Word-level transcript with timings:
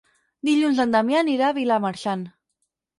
Dilluns 0.49 0.81
en 0.87 0.95
Damià 0.97 1.21
anirà 1.27 1.47
a 1.53 1.57
Vilamarxant. 1.61 2.29